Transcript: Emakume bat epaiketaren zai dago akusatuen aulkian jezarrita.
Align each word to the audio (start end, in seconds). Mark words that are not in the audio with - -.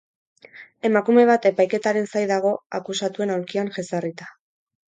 Emakume 0.89 1.25
bat 1.31 1.45
epaiketaren 1.49 2.09
zai 2.15 2.25
dago 2.33 2.55
akusatuen 2.81 3.37
aulkian 3.37 3.73
jezarrita. 3.79 4.35